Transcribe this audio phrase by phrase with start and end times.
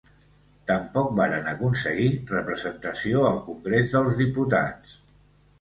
[0.71, 5.01] Tampoc varen aconseguir representació al Congrés dels Diputats.